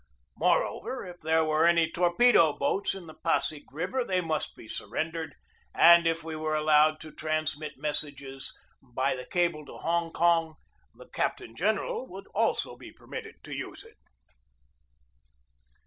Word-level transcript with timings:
Moreover, 0.35 1.05
if 1.05 1.19
there 1.19 1.43
were 1.45 1.67
any 1.67 1.91
torpedo 1.91 2.53
boats 2.57 2.95
in 2.95 3.05
the 3.05 3.13
Pasig 3.13 3.71
River 3.71 4.03
they 4.03 4.19
must 4.19 4.55
be 4.55 4.67
surrendered, 4.67 5.35
and 5.75 6.07
if 6.07 6.23
we 6.23 6.35
were 6.35 6.55
allowed 6.55 6.99
to 7.01 7.11
transmit 7.11 7.77
mes 7.77 7.99
sages 7.99 8.51
by 8.81 9.15
the 9.15 9.27
cable 9.27 9.63
to 9.67 9.77
Hong 9.77 10.11
Kong 10.11 10.55
the 10.95 11.07
captain 11.07 11.55
general 11.55 12.07
would 12.07 12.25
also 12.33 12.75
be 12.75 12.91
permitted 12.91 13.43
to 13.43 13.53
use 13.55 13.83
it. 13.83 13.99